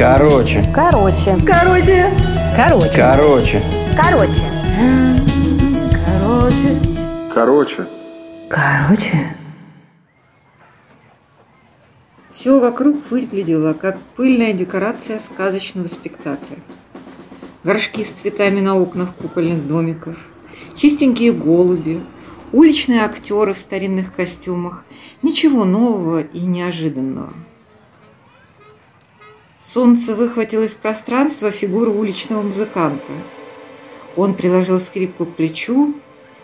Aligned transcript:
Короче. 0.00 0.64
Короче. 0.74 1.36
Короче. 1.46 2.10
Короче. 2.56 2.90
Короче. 2.96 3.62
Короче. 3.94 4.42
Короче. 6.06 6.78
Короче. 7.34 7.86
Короче. 8.48 9.36
Все 12.30 12.58
вокруг 12.58 12.96
выглядело, 13.10 13.74
как 13.74 13.98
пыльная 14.16 14.54
декорация 14.54 15.18
сказочного 15.18 15.86
спектакля. 15.86 16.56
Горшки 17.62 18.02
с 18.02 18.08
цветами 18.08 18.60
на 18.60 18.76
окнах 18.76 19.14
купольных 19.16 19.68
домиков, 19.68 20.16
чистенькие 20.76 21.32
голуби, 21.32 22.02
уличные 22.52 23.02
актеры 23.02 23.52
в 23.52 23.58
старинных 23.58 24.14
костюмах. 24.14 24.86
Ничего 25.20 25.66
нового 25.66 26.20
и 26.22 26.40
неожиданного. 26.40 27.34
Солнце 29.72 30.16
выхватило 30.16 30.64
из 30.64 30.72
пространства 30.72 31.52
фигуру 31.52 31.92
уличного 31.92 32.42
музыканта. 32.42 33.12
Он 34.16 34.34
приложил 34.34 34.80
скрипку 34.80 35.26
к 35.26 35.36
плечу 35.36 35.94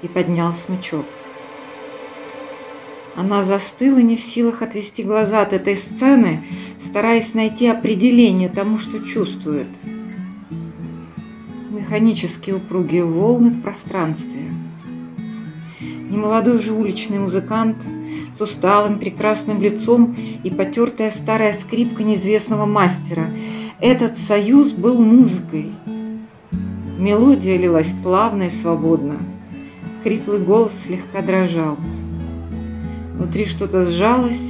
и 0.00 0.08
поднял 0.08 0.54
смычок. 0.54 1.04
Она 3.14 3.44
застыла 3.44 3.98
не 3.98 4.16
в 4.16 4.20
силах 4.20 4.62
отвести 4.62 5.02
глаза 5.02 5.42
от 5.42 5.52
этой 5.52 5.76
сцены, 5.76 6.44
стараясь 6.88 7.34
найти 7.34 7.66
определение 7.66 8.48
тому, 8.48 8.78
что 8.78 9.00
чувствует. 9.00 9.68
Механические 11.68 12.56
упругие 12.56 13.04
волны 13.04 13.50
в 13.50 13.60
пространстве. 13.60 14.50
Немолодой 16.08 16.62
же 16.62 16.72
уличный 16.72 17.18
музыкант 17.18 17.76
с 18.36 18.40
усталым 18.40 18.98
прекрасным 18.98 19.60
лицом 19.60 20.16
и 20.42 20.50
потертая 20.50 21.10
старая 21.10 21.54
скрипка 21.54 22.02
неизвестного 22.02 22.66
мастера. 22.66 23.26
Этот 23.80 24.12
союз 24.28 24.72
был 24.72 25.00
музыкой. 25.00 25.72
Мелодия 26.98 27.56
лилась 27.56 27.92
плавно 28.02 28.44
и 28.44 28.50
свободно. 28.50 29.16
Хриплый 30.02 30.40
голос 30.40 30.72
слегка 30.86 31.22
дрожал. 31.22 31.76
Внутри 33.14 33.46
что-то 33.46 33.84
сжалось, 33.84 34.40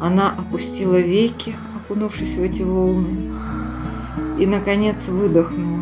она 0.00 0.32
опустила 0.36 0.98
веки, 1.00 1.54
окунувшись 1.76 2.36
в 2.36 2.42
эти 2.42 2.62
волны, 2.62 3.32
и, 4.38 4.46
наконец, 4.46 5.08
выдохнула. 5.08 5.78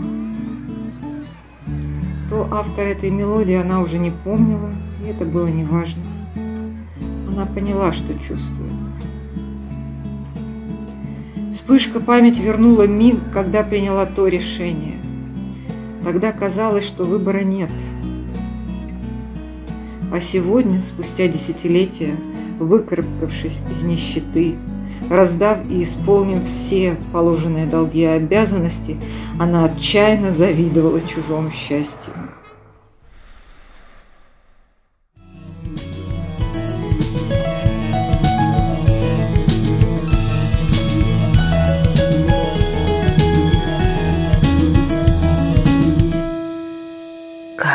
Кто 2.27 2.49
автор 2.51 2.87
этой 2.87 3.11
мелодии, 3.11 3.55
она 3.55 3.81
уже 3.81 3.99
не 3.99 4.11
помнила, 4.11 4.71
и 5.05 5.09
это 5.09 5.25
было 5.25 5.47
неважно. 5.47 6.03
Она 7.37 7.47
поняла, 7.47 7.93
что 7.93 8.13
чувствует. 8.15 8.73
Вспышка 11.53 12.01
память 12.01 12.41
вернула 12.41 12.89
миг, 12.89 13.21
когда 13.33 13.63
приняла 13.63 14.07
то 14.07 14.27
решение. 14.27 14.99
Тогда 16.03 16.33
казалось, 16.33 16.85
что 16.85 17.05
выбора 17.05 17.43
нет– 17.43 17.71
а 20.13 20.21
сегодня, 20.21 20.81
спустя 20.81 21.27
десятилетия, 21.27 22.17
выкарабкавшись 22.61 23.59
из 23.71 23.83
нищеты, 23.83 24.55
раздав 25.11 25.59
и 25.69 25.83
исполнив 25.83 26.47
все 26.47 26.97
положенные 27.13 27.67
долги 27.67 28.03
и 28.03 28.05
обязанности, 28.05 28.97
она 29.39 29.65
отчаянно 29.65 30.33
завидовала 30.33 31.01
чужому 31.03 31.51
счастью. 31.51 32.15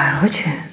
Короче. 0.02 0.70